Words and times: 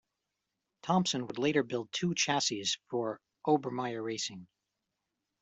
Thompson 0.81 1.27
would 1.27 1.37
later 1.37 1.61
build 1.61 1.89
two 1.91 2.15
chassis 2.15 2.63
for 2.89 3.21
Obermaier 3.45 4.03
Racing. 4.03 4.47